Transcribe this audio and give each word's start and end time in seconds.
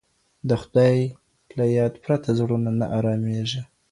د 0.49 0.49
خدای 0.61 0.97
له 1.57 1.65
یاد 1.77 1.93
پرته 2.03 2.29
زړونه 2.39 2.69
نه 2.79 2.85
ارامیږي. 2.97 3.61